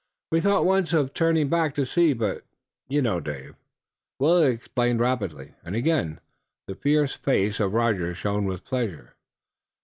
We 0.31 0.41
thought 0.41 0.65
once 0.65 0.93
of 0.93 1.13
turning 1.13 1.47
back 1.47 1.75
to 1.75 1.85
see. 1.85 2.13
But 2.13 2.43
you 2.87 3.03
know, 3.03 3.19
Dave." 3.19 3.53
Willet 4.17 4.51
explained 4.51 4.99
rapidly 4.99 5.53
and 5.63 5.75
again 5.75 6.19
the 6.65 6.73
fierce 6.73 7.13
face 7.13 7.59
of 7.59 7.75
Rogers 7.75 8.17
shone 8.17 8.45
with 8.45 8.65
pleasure. 8.65 9.13